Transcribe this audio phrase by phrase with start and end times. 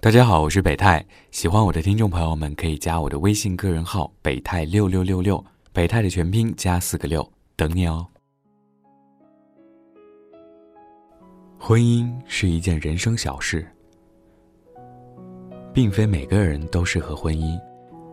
[0.00, 1.04] 大家好，我是北泰。
[1.32, 8.06] 喜欢我的听众朋友们可以加我的微信个人号“北泰六六六六”，北泰的全拼加四个六，等你哦。
[11.58, 13.66] 婚姻是一件人生小事，
[15.74, 17.58] 并非每个人都适合婚姻，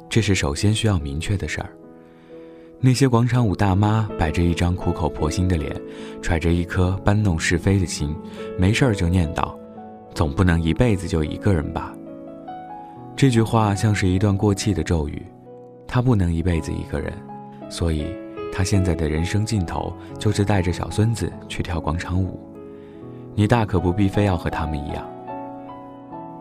[0.10, 1.72] 这是首先需要明确的事儿。
[2.80, 5.80] 那些广场舞大妈摆着一张苦口婆心的脸，
[6.20, 8.16] 揣着一颗搬弄是非的心，
[8.58, 9.56] 没事儿就念叨
[10.16, 11.93] ：“总不能一辈子就一个人吧？”
[13.15, 15.21] 这句话像是一段过气的咒语。
[15.87, 17.14] 他不能一辈子一个人，
[17.69, 18.07] 所以
[18.51, 22.39] 他现在的人生尽头就是带着小孙子去跳广场舞。
[23.36, 25.07] 你大可不必非要和他们一样。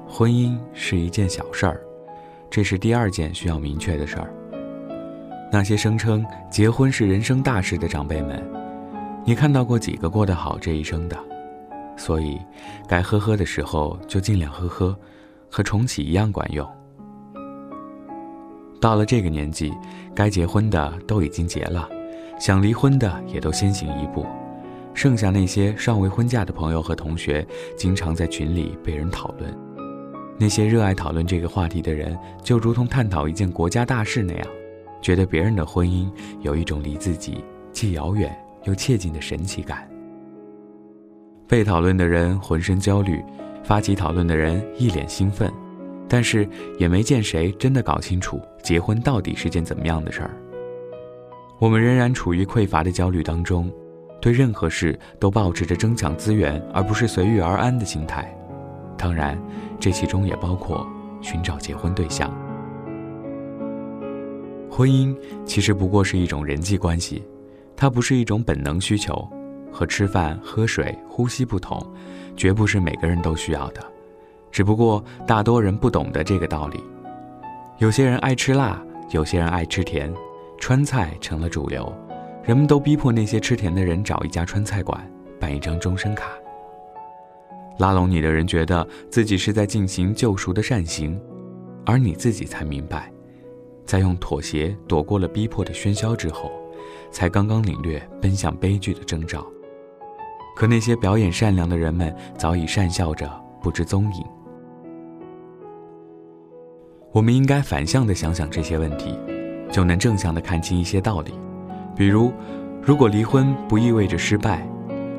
[0.09, 1.80] 婚姻是一件小事儿，
[2.51, 4.32] 这是第二件需要明确的事儿。
[5.52, 8.43] 那些声称结婚是人生大事的长辈们，
[9.24, 11.16] 你看到过几个过得好这一生的？
[11.97, 12.41] 所以，
[12.89, 14.97] 该呵呵的时候就尽量呵呵，
[15.51, 16.69] 和重启一样管用。
[18.80, 19.73] 到了这个年纪，
[20.15, 21.88] 该结婚的都已经结了，
[22.38, 24.27] 想离婚的也都先行一步，
[24.93, 27.46] 剩下那些尚未婚嫁的朋友和同学，
[27.77, 29.57] 经常在群里被人讨论。
[30.37, 34.46] 那些热爱讨论这个话题的人，就如同探讨一件国家大事那样。
[35.01, 39.88] 觉得别人的婚姻有一种离自己既遥远又切近的神奇感。
[41.46, 43.23] 被讨论的人浑身焦虑，
[43.62, 45.52] 发起讨论的人一脸兴奋，
[46.09, 50.30] 但是也没见谁真的搞清楚结婚到底是件怎么样的事儿。
[51.59, 53.70] 我们仍然处于匮乏的焦虑当中，
[54.20, 58.34] 对任何事都保持着争抢资源而不是随遇而安的心态。
[58.96, 59.38] 当然，
[59.78, 60.87] 这其中也包括
[61.20, 62.32] 寻找结婚对象。
[64.70, 67.22] 婚姻其实不过是一种人际关系，
[67.76, 69.26] 它不是一种本能需求，
[69.75, 71.84] 和吃饭、喝水、呼吸不同，
[72.37, 73.84] 绝不是每个人都需要的。
[74.53, 76.81] 只不过大多人不懂得这个道理。
[77.78, 78.81] 有些人爱吃辣，
[79.11, 80.15] 有些人爱吃甜，
[80.61, 81.93] 川菜成了主流，
[82.45, 85.05] 人们都逼迫那些吃甜的人找一家川菜馆，
[85.41, 86.29] 办一张终身卡。
[87.79, 91.21] 拉拢你的人觉得自己是在进行救赎的善行，
[91.84, 93.11] 而你自己才明白。
[93.84, 96.53] 在用妥协躲过了逼迫的喧嚣之后，
[97.11, 99.45] 才刚刚领略奔向悲剧的征兆。
[100.54, 104.25] 可那些表演善良的人们早已讪笑着不知踪影。
[107.12, 109.19] 我们应该反向的想想这些问题，
[109.70, 111.32] 就能正向的看清一些道理。
[111.97, 112.32] 比如，
[112.82, 114.69] 如果离婚不意味着失败，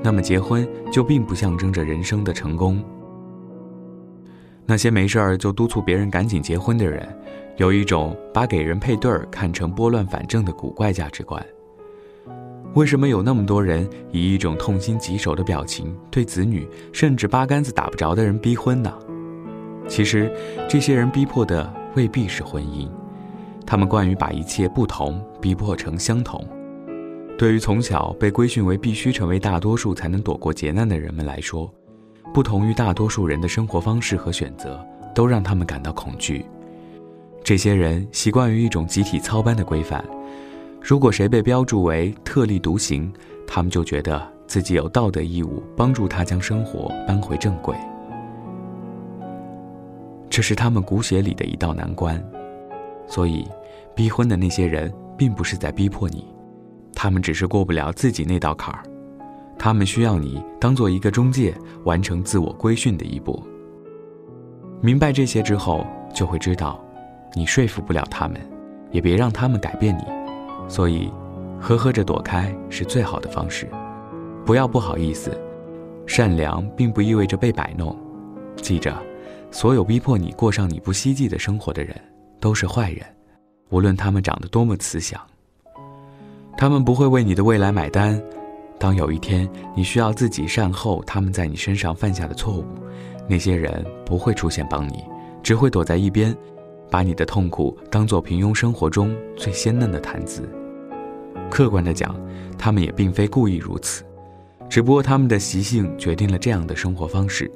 [0.04, 2.84] 那么结婚就并不象征着人生的成功。
[4.66, 7.08] 那些没事儿就督促别人赶紧结婚的人。
[7.58, 11.42] 有一种把给人配对儿看成拨乱反正的古怪价值观。
[12.76, 18.94] 为什么有那么多人以一种痛心疾首的表情对子女甚至八竿子打不着的人逼婚呢？
[19.88, 20.30] 其实，
[20.68, 22.90] 这些人逼迫的未必是婚姻，
[23.66, 26.46] 他们惯于把一切不同逼迫成相同。
[27.38, 31.74] 对于从小被规训为必须成为大多数才能躲过劫难的人们来说，
[32.34, 36.44] 不同于大多数人的生活方式和选择都让他们感到恐惧。
[37.42, 40.04] 这些人习惯于一种集体操班的规范，
[40.88, 43.12] 如果谁被标注为特立独行，
[43.48, 47.76] 他们就觉得自己有道德义务帮助他将生活搬回正轨。
[50.30, 52.24] 这是他们骨血里的一道难关，
[53.08, 53.48] 所以，
[53.96, 56.24] 逼婚的那些人并不是在逼迫你，
[56.94, 58.84] 他们只是过不了自己那道坎儿，
[59.58, 61.52] 他们需要你当做一个中介，
[61.84, 63.42] 完成自我规训的一步。
[64.82, 66.80] 明白这些之后，就会知道。
[67.34, 68.40] 你说服不了他们，
[68.92, 70.04] 也别让他们改变你，
[70.68, 71.12] 所以，
[71.62, 73.68] 呵呵着躲开是最好的方式。
[74.46, 75.38] 不要不好意思，
[76.06, 77.96] 善良并不意味着被摆弄。
[78.58, 78.96] 记着，
[79.52, 81.96] 所有逼迫你过上你不希冀的生活的人，
[82.40, 83.06] 都是坏人，
[83.70, 85.20] 无论他们长得多么慈祥。
[86.58, 88.22] 他们不会为你的未来买单。
[88.78, 92.66] 当有一天你需要自己善后他们在你身上犯下的错误，
[93.28, 95.04] 那些人不会出现帮你，
[95.42, 96.36] 只会躲在一边。
[96.92, 100.48] 把你的痛苦当做平庸生活中最鲜嫩的谈资。
[101.50, 102.16] 客观的讲，
[102.58, 104.04] 他们也并非故意如此，
[104.70, 107.50] 只不过他们的习性决定了这样的生活方式。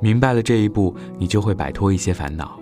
[0.00, 2.58] 明白了这一步，你就会摆脱一些烦恼。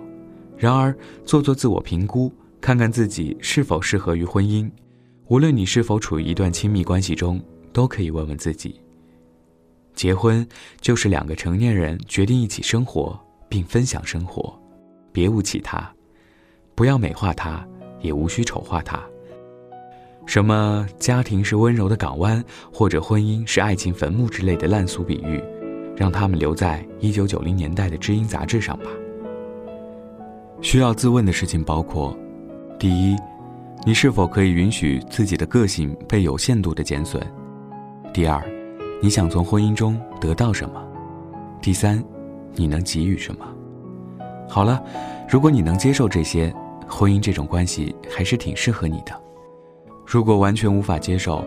[0.57, 0.95] 然而，
[1.25, 2.31] 做做自我评估，
[2.61, 4.69] 看看自己是否适合于婚姻。
[5.27, 7.41] 无论你是否处于一段亲密关系中，
[7.71, 8.79] 都可以问问自己：
[9.93, 10.45] 结婚
[10.79, 13.19] 就是两个成年人决定一起生活
[13.49, 14.57] 并分享生活。
[15.11, 15.91] 别无其他，
[16.75, 17.65] 不要美化它，
[18.01, 19.03] 也无需丑化它。
[20.25, 25.43] 什么家庭是温柔的港湾，或者婚姻是爱情坟墓之类的烂俗比喻，
[25.95, 28.85] 让他们留在一九九零年代的知音杂志上吧。
[30.61, 32.17] 需要自问的事情包括：
[32.79, 33.17] 第一，
[33.85, 37.21] 你是否可以允许自己的个性被有限度的减损？
[38.13, 38.41] 第二，
[39.01, 40.81] 你想从婚姻中得到什么？
[41.61, 42.01] 第三，
[42.55, 43.45] 你能给予什么？
[44.47, 44.81] 好了，
[45.29, 46.51] 如果你能接受这些，
[46.87, 49.22] 婚姻这种关系还是挺适合你的。
[50.13, 51.43] 如果完全无法接受，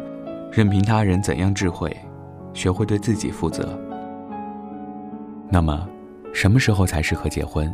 [0.50, 1.96] 任凭他人怎样智慧，
[2.52, 3.78] 学会对自己负责。
[5.48, 5.88] 那么，
[6.32, 7.72] 什么时候才适合结婚？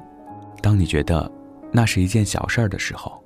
[0.61, 1.33] 当你觉得
[1.71, 3.25] 那是一件小事儿的时候。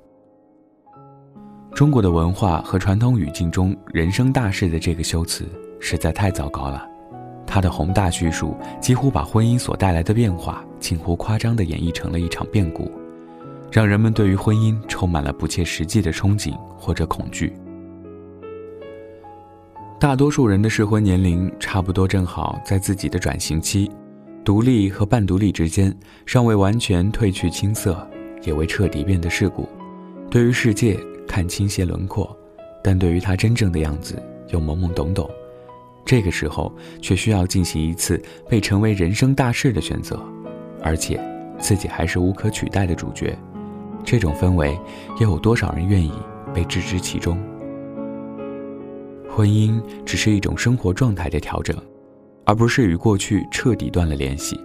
[1.74, 5.44] 中国的文化和传统语境中“人生大事”的这个修辞
[5.80, 6.88] 实在太糟糕了，
[7.48, 12.88] 它的宏大叙述几乎把婚姻所带来的变化近乎夸张地演绎成了一场变故，
[13.70, 17.52] 让人们对于婚姻充满了不切实际的憧憬或者恐惧。
[19.98, 23.90] 大多数人的适婚年龄差不多正好在自己的转型期，
[24.44, 28.06] 独立和半独立之间，尚未完全褪去青涩，
[28.42, 29.68] 也未彻底变得世故，
[30.30, 30.98] 对于世界。
[31.28, 32.34] 看清些轮廓，
[32.84, 35.28] 但对于他真正的样子又懵懵懂懂。
[36.04, 36.72] 这个时候，
[37.02, 40.24] 却需要进行一次被成为人生大事的选择，
[40.84, 41.20] 而且
[41.58, 43.36] 自己还是无可取代的主角。
[44.06, 44.78] 这种氛围，
[45.20, 46.12] 又有多少人愿意
[46.54, 47.36] 被置之其中？
[49.28, 51.76] 婚姻只是一种生活状态的调整，
[52.44, 54.58] 而不是与过去彻底断了联系，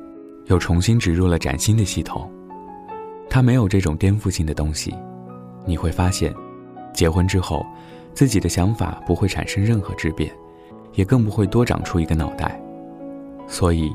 [0.46, 2.32] 又重新植入了崭新的系统。
[3.28, 4.96] 它没有这种颠覆性的东西，
[5.66, 6.32] 你会发现。
[6.94, 7.66] 结婚之后，
[8.14, 10.32] 自己的想法不会产生任何质变，
[10.94, 12.62] 也更不会多长出一个脑袋。
[13.48, 13.92] 所以，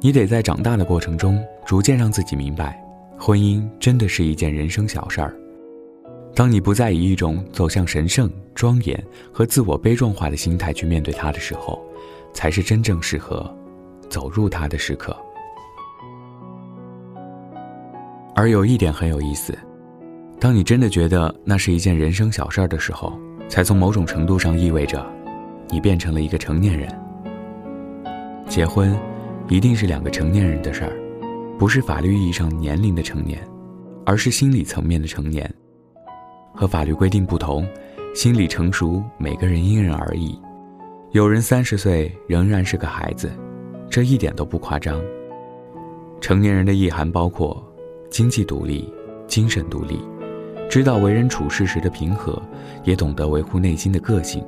[0.00, 2.80] 你得在长大的过程中，逐渐让自己明白，
[3.18, 5.34] 婚姻真的是一件人生小事儿。
[6.34, 9.02] 当你不再以一种走向神圣、庄严
[9.32, 11.82] 和自我悲壮化的心态去面对它的时候，
[12.34, 13.50] 才是真正适合
[14.10, 15.16] 走入它的时刻。
[18.34, 19.56] 而有一点很有意思。
[20.38, 25.02] 当你真的觉得那是一件人生小事儿的时候，才从某种程度上意味着，
[25.70, 26.86] 你变成了一个成年人。
[28.46, 28.94] 结婚，
[29.48, 30.92] 一定是两个成年人的事儿，
[31.58, 33.40] 不是法律意义上年龄的成年，
[34.04, 35.50] 而是心理层面的成年。
[36.54, 37.66] 和法律规定不同，
[38.14, 40.38] 心理成熟每个人因人而异。
[41.12, 43.30] 有人三十岁仍然是个孩子，
[43.88, 45.00] 这一点都不夸张。
[46.20, 47.62] 成年人的意涵包括
[48.10, 48.92] 经济独立、
[49.26, 49.98] 精神独立。
[50.68, 52.42] 知道为人处事时的平和，
[52.84, 54.44] 也懂得维护内心的个性，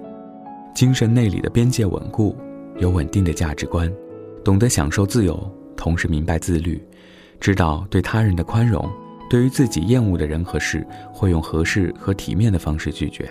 [0.75, 2.37] 精神内里的边界稳固，
[2.79, 3.91] 有稳定的价值观，
[4.45, 5.39] 懂得享受自由，
[5.77, 6.83] 同时明白自律，
[7.41, 8.89] 知道对他人的宽容，
[9.31, 13.29] 对于自己厌恶的人和事，会用合适和体面的方式拒绝。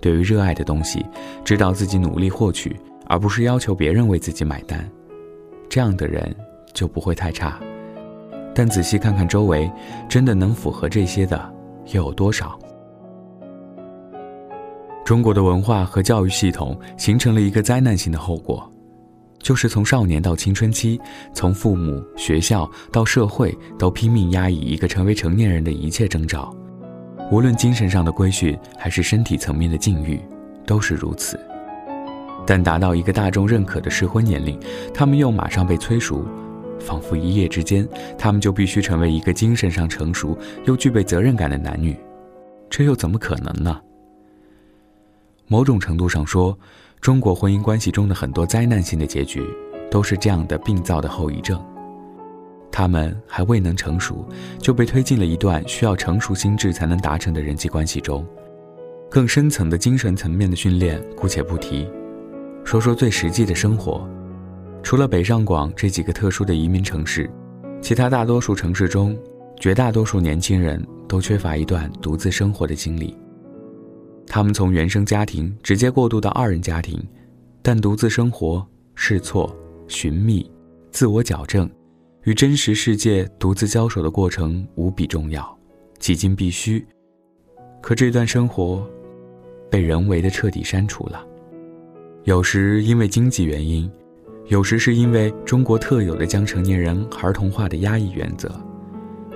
[0.00, 1.04] 对于热爱的东西，
[1.44, 2.74] 知道自己努力获取，
[3.06, 4.88] 而不是要求别人为自己买单。
[5.68, 6.34] 这样的人
[6.72, 7.60] 就不会太差。
[8.54, 9.70] 但仔细看看周围，
[10.08, 11.54] 真的能符合这些的。
[11.92, 12.58] 又有多少？
[15.04, 18.69] 中国的文化和教育系统形成了一个灾难性的后果，
[19.42, 21.00] 就是从少年到青春期，
[21.34, 26.54] 从父母、学校到社会，都拼命压抑一个成为成年人的一切征兆，
[27.30, 30.20] 无论精神上的规训还是身体层面的禁欲，
[30.66, 31.40] 都是如此。
[32.46, 34.58] 但达到一个大众认可的适婚年龄，
[34.92, 36.24] 他们又马上被催熟。
[36.78, 41.94] 仿佛一夜之间，他们就必须成为一个精神上成熟又具备责任感的男女，
[42.70, 43.78] 这又怎么可能呢？
[45.46, 46.58] 某种程度上说，
[47.00, 49.42] 中国婚姻关系中的很多灾难性的结局，
[49.90, 51.58] 都是这样的病灶的后遗症。
[52.70, 54.28] 他们还未能成熟，
[54.58, 58.26] 就被推进了一段需要成熟心智才能达成的人际关系中。
[59.10, 61.88] 更深层的精神层面的训练姑且不提，
[62.64, 64.06] 说说最实际的生活。
[64.82, 67.30] 除了北上广这几个特殊的移民城市，
[67.80, 69.18] 其他大多数城市中，
[69.58, 73.16] 绝大多数年轻人都缺乏一段独自生活的经历。
[74.32, 77.04] 他们从原生家庭直接过渡到二人家庭，
[77.62, 79.52] 但独自生活、试错、
[79.88, 80.48] 寻觅、
[80.92, 81.68] 自我矫正，
[82.22, 85.58] 与真实世界独自交手的过程无比重要，
[85.98, 86.86] 几近必须。
[87.82, 88.88] 可这段生活，
[89.68, 91.26] 被人为的彻底删除了，
[92.22, 93.90] 有时因为经济原因。
[94.46, 98.48] 有时是因为中国特有的将成年人儿童化的压抑原则，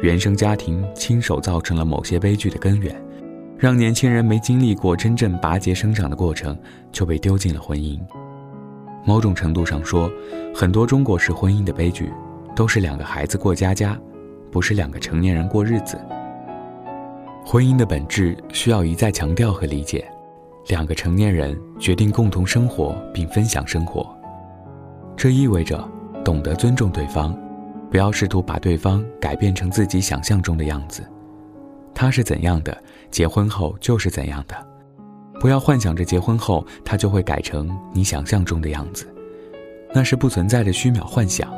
[0.02, 2.94] 原生家庭亲手造成了某些悲剧的根源，
[3.56, 6.58] 让年轻人没经历过真正拔节生长的过程
[6.90, 7.98] 就被丢进了婚姻。
[9.04, 10.10] 某种程度上说，
[10.54, 12.12] 很多中国式婚姻的悲剧，
[12.56, 13.98] 都是两个孩子过家家，
[14.50, 15.98] 不是两个成年人过日子。
[17.44, 20.04] 婚姻的本质需要一再强调和理解，
[20.68, 24.06] 两个成年人决定共同生活并分享生活。
[25.16, 25.86] 这意味着，
[26.24, 27.38] 懂得尊重对方，
[27.90, 31.06] 不要试图把对方改变成自己想象中的样子。
[31.94, 32.76] 他是怎样的，
[33.10, 34.56] 结婚后就是怎样的。
[35.40, 39.06] 不要幻想着结婚后他就会改成你想象中的样子，
[39.94, 41.52] 那是不存在的虚渺幻想。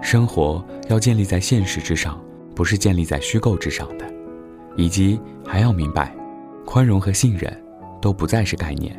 [0.00, 2.20] 生活要建立在现实之上，
[2.54, 4.06] 不是建立在虚构之上的。
[4.76, 6.14] 以及还要明白，
[6.64, 7.62] 宽容和信任
[8.00, 8.98] 都不再是概念，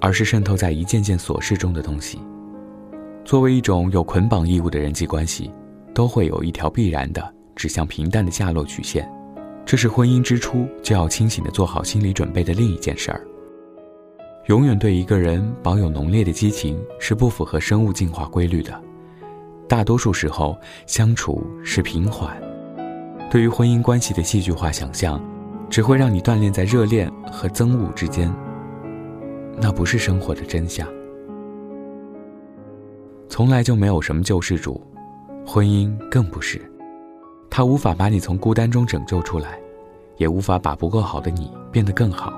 [0.00, 2.20] 而是渗透在一件件琐事中的东西。
[3.24, 5.50] 作为一种有捆绑义务的人际关系，
[5.92, 9.10] 都会有一条必然的指向平淡的下落曲线。
[9.64, 13.26] 这是婚姻之初就要清醒的做好心理准备的另一件事儿。
[14.46, 18.78] 永远对一个人保有浓烈的激情是不符合生物进化规律的。
[19.68, 22.36] 大多数时候，相处是平缓。
[23.30, 25.22] 对于婚姻关系的戏剧化想象，
[25.70, 28.34] 只会让你锻炼在热恋和憎恶之间。
[29.60, 30.86] 那不是生活的真相。
[33.28, 34.84] 从来就没有什么救世主，
[35.46, 36.60] 婚姻更不是。
[37.54, 39.60] 它无法把你从孤单中拯救出来，
[40.16, 42.32] 也无法把不够好的你变得更好。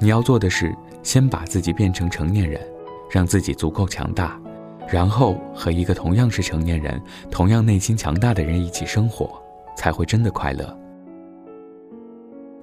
[0.00, 2.60] 你要做的是，先把自己变成成年人，
[3.08, 4.36] 让自己足够强大，
[4.88, 9.40] 然后和一个同样是成年人、同样内心强大的人一起生活。
[9.76, 10.74] 才会真的快乐。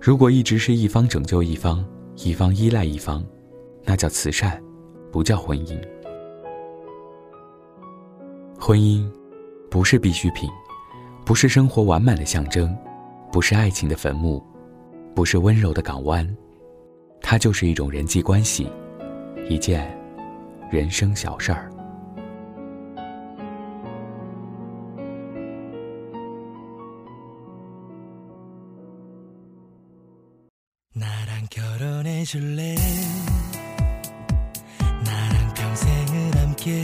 [0.02, 3.24] 如果一直是一方拯救一方，一方依赖一方，
[3.84, 4.60] 那叫慈善，
[5.12, 5.80] 不叫婚姻。
[8.60, 9.08] 婚姻
[9.70, 10.50] 不是必需品，
[11.25, 12.77] 不是生活完满的象征，
[13.31, 14.43] 不是爱情的坟墓，
[15.15, 16.27] 不是温柔的港湾，
[17.21, 18.71] 它就是一种人际关系，
[19.49, 19.95] 一件
[20.71, 21.71] 人生小事儿。
[30.95, 32.75] 나랑 결혼해 줄래
[35.05, 36.83] 나랑 평생을 함께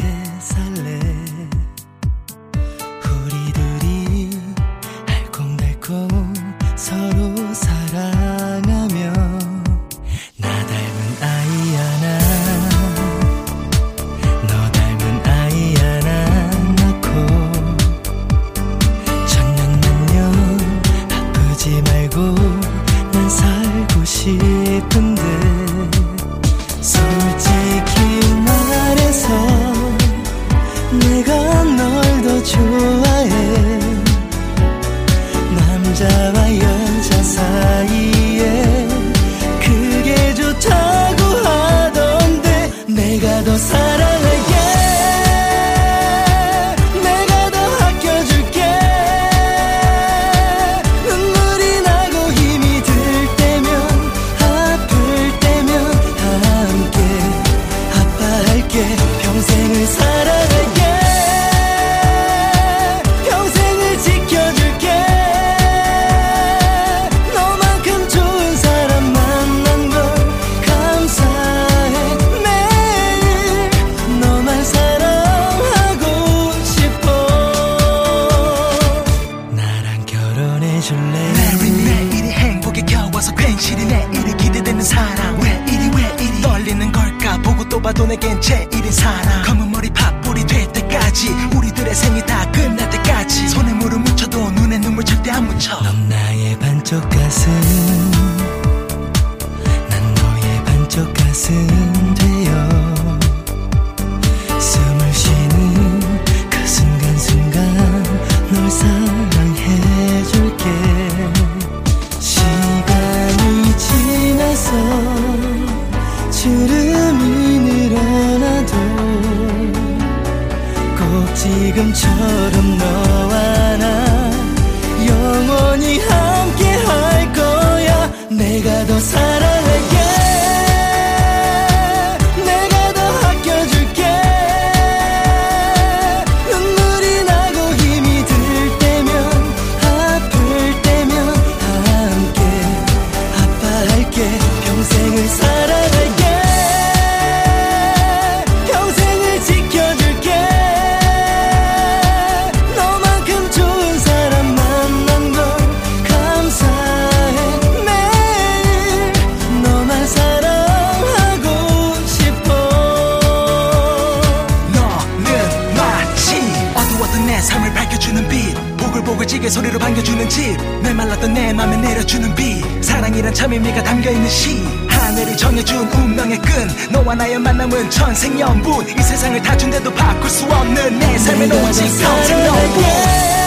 [167.41, 168.53] 삶을 밝혀주는 빛.
[168.77, 172.63] 보글보글 찌개 소리로 반겨주는 집 내 말랐던 내 맘에 내려주는 빛.
[172.83, 174.63] 사랑이란 참 의미가 담겨있는 시.
[174.87, 176.67] 하늘이 정해준 운명의 끈.
[176.91, 178.89] 너와 나의 만남은 천생연분.
[178.89, 183.38] 이 세상을 다 준대도 바꿀 수 없는 내 삶의 오직 평생 너뿐.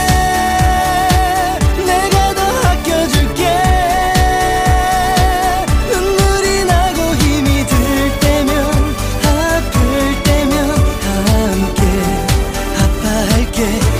[13.64, 13.91] 함께